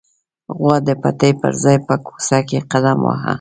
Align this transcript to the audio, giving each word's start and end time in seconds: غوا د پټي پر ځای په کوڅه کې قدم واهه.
غوا 0.57 0.75
د 0.87 0.89
پټي 1.01 1.31
پر 1.41 1.53
ځای 1.63 1.77
په 1.87 1.95
کوڅه 2.05 2.39
کې 2.47 2.59
قدم 2.71 2.97
واهه. 3.03 3.29